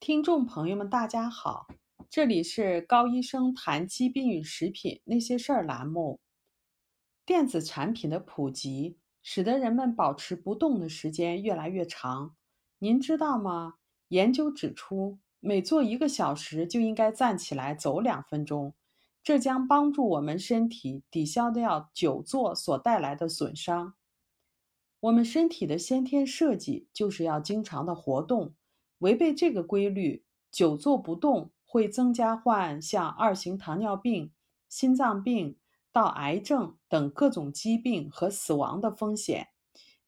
[0.00, 1.66] 听众朋友们，大家好，
[2.08, 6.20] 这里是高医生谈疾病与食品那些事儿栏目。
[7.26, 12.36] 电子产品的普及，使得人们保持不动的时间越来越长。
[12.78, 13.74] 您知道吗？
[14.08, 18.74] 研究指出，每坐一个小时就应该站起来走两分钟，
[19.22, 23.94] 这将帮助我们身体抵消掉久坐所带来的损伤。
[25.00, 28.54] 我们身体的先天设计就是要经常的活动。
[28.98, 34.32] 违背这个规律，久坐不动会增加患像二型糖尿病、
[34.68, 35.56] 心脏病
[35.92, 39.48] 到癌症等各种疾病和死亡的风险。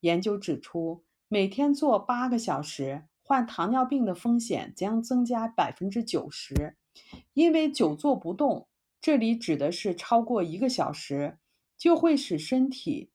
[0.00, 6.76] 研究指出，每天坐八个小时，患糖尿病的风险将增加百分之九十。
[7.34, 8.68] 因为久坐不动，
[9.00, 11.38] 这里指的是超过一个小时，
[11.76, 13.10] 就会使身体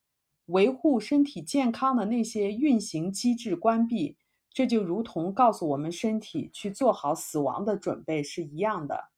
[0.47, 4.17] 维护身体健康的那些运行机制关闭。
[4.53, 9.09] 这就如同告诉我们身体去做好死亡的准备是一样的。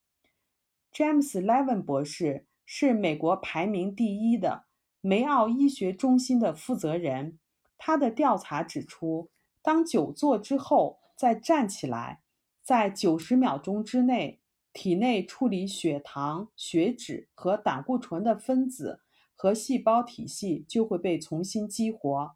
[0.90, 4.64] James Levin 博士是美国排名第一的
[5.02, 7.38] 梅奥医学中心的负责人。
[7.76, 9.28] 他的调查指出，
[9.60, 12.22] 当久坐之后再站起来，
[12.62, 14.40] 在九十秒钟之内，
[14.72, 19.02] 体内处理血糖、血脂和胆固醇的分子
[19.34, 22.34] 和细胞体系就会被重新激活。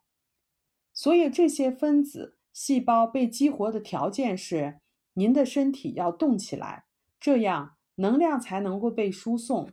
[0.93, 2.37] 所以这些分子。
[2.53, 4.81] 细胞被激活的条件是，
[5.15, 6.85] 您的身体要动起来，
[7.19, 9.71] 这样能量才能够被输送。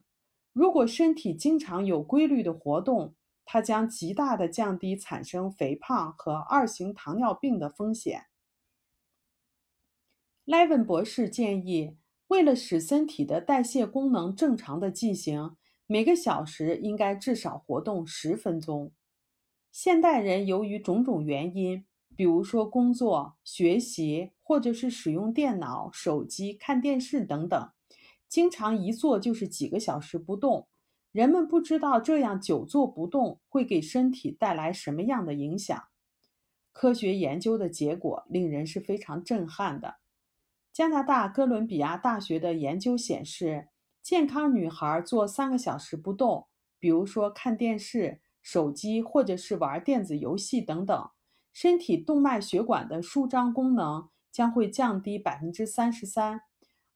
[0.54, 8.26] 如果身体经常有规律的活动，它将极大的降低产生肥胖和二型糖尿病的风险。
[10.46, 15.56] 莱文博士建议，为了使身体的代谢功能正常的进行，
[15.86, 18.92] 每个小时应该至少活动十分钟。
[19.72, 21.86] 现代人由于种种原因。
[22.18, 27.70] 比如说工作、学习，或者是使用电脑、手机、看电视等等，
[28.28, 30.68] 经常一坐就是几个小时不动。
[31.12, 35.80] 人们不知道这样久坐不动会给身体带来什么样的影响。
[36.74, 39.98] 科学研究的结果令人是非常震撼的。
[40.74, 43.68] 加拿大哥伦比亚大学的研究显示，
[44.02, 46.48] 健康女孩坐三个小时不动，
[46.80, 51.10] 比如说看电视、手机，或者是玩电子游戏等等。
[51.60, 56.42] 身体动脉血管的舒张功能将会降低百分之三十三，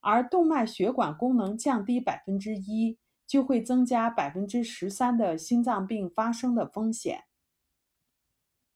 [0.01, 7.23] 而动脉血管功能降低百分之一，就会增加百分之十三的心脏病发生的风险。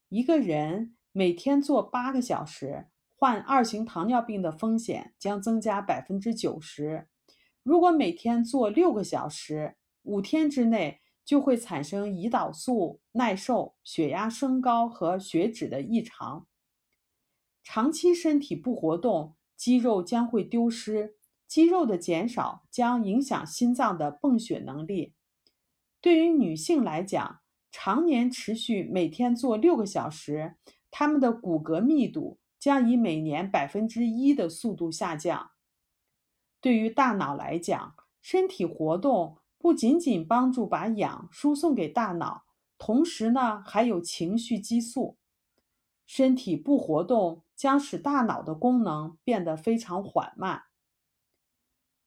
[0.08, 7.06] 一个人每天坐八个小时，患二型糖尿病的风险将增加百分之九十。
[7.62, 11.00] 如果每天坐六个小时，五天之内。
[11.26, 16.46] 就会产生胰岛素耐受、血压升高和血脂的异常。
[17.64, 21.16] 长期身体不活动，肌肉将会丢失，
[21.48, 25.14] 肌肉的减少将影响心脏的泵血能力。
[26.00, 27.40] 对于女性来讲，
[27.72, 30.54] 常年持续每天做六个小时，
[30.92, 35.50] 她们的骨骼密度将以每年百分之一的速度下降。
[36.60, 39.38] 对于大脑来讲，身体活动。
[39.66, 42.44] 不仅仅帮助把氧输送给大脑，
[42.78, 45.16] 同时呢，还有情绪激素。
[46.06, 50.66] 身体不活动将使大脑的功能变得非常缓慢。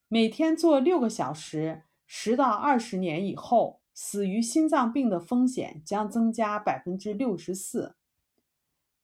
[0.07, 7.97] 每天做六个小时，十到二十年以后，死于心脏病的风险将增加百分之六十四。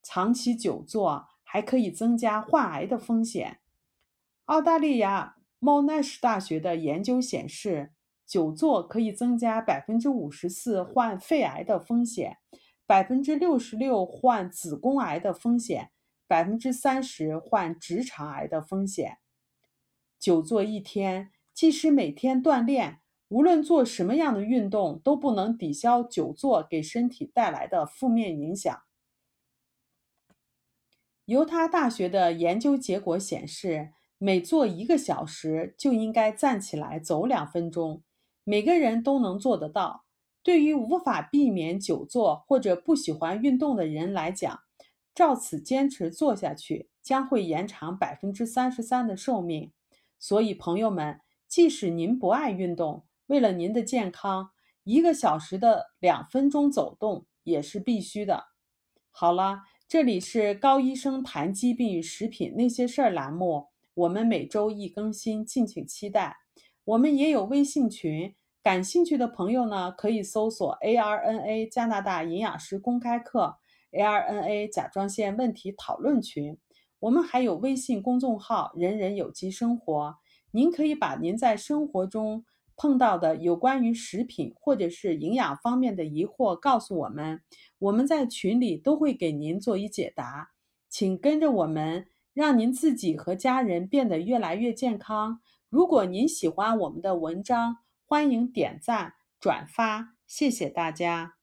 [0.02, 3.60] 长期久坐还可以增加患癌的风险。
[4.46, 7.92] 澳大利亚莫纳什大学的研究显示。
[8.28, 12.38] 久坐可以增加百分之五十四患肺癌的风险，
[12.88, 15.92] 百分之六十六患子宫癌的风险，
[16.28, 19.20] 百分之三十患直肠癌的风险。
[20.20, 28.76] 久坐一天，即使每天锻炼，无论做什么样的运动，都不能抵消久坐给身体带来的负面影响。
[31.26, 38.02] 犹他大学的研究结果显示，每坐一个小时就应该站起来走两分钟。
[38.46, 40.06] 每个人都能做得到。
[40.42, 44.60] 对于无法避免久坐或者不喜欢运动的人来讲，
[45.16, 49.72] 照此坚持做下去，将会延长百分之三十三的寿命。
[50.20, 54.52] 所以，朋友们，即使您不爱运动，为了您的健康，
[54.84, 58.46] 一个小时的两分钟走动也是必须的。
[59.10, 66.38] 好了，这里是高医生谈疾病与食品那些事儿栏目，我们每周一更新，敬请期待。
[66.86, 73.58] 我们也有微信群，感兴趣的朋友呢，可以搜索 ARNA 加拿大营养师公开课、
[73.92, 76.60] ARNA 甲状腺问题讨论群。
[77.00, 80.16] 我们还有微信公众号“人人有机生活”，
[80.52, 82.46] 您可以把您在生活中
[82.76, 87.42] 碰到的有关于食品或者是营养方面的疑惑告诉我们，
[87.80, 90.52] 我们在群里都会给您做一解答。
[90.88, 95.42] 请跟着我们，让您自己和家人变得越来越健康。
[95.76, 101.36] 如果您喜欢我们的文章，欢迎点赞转发，谢谢大家。